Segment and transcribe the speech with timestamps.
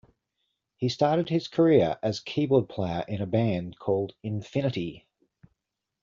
[0.77, 5.05] He started his career as keyboard player in a band called Infinity.